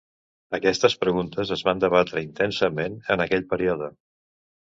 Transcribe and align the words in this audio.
Aquestes 0.57 0.95
preguntes 1.01 1.51
es 1.57 1.61
van 1.67 1.83
debatre 1.83 2.23
intensament 2.29 2.97
en 3.17 3.23
aquell 3.27 3.45
període. 3.55 3.93